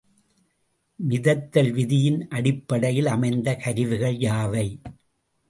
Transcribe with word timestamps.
மிதத்தல் 0.99 1.69
விதியின் 1.71 2.27
அடிப்படையில் 2.29 3.05
அமைந்த 3.05 3.55
கருவிகள் 3.55 4.17
யாவை? 4.19 4.67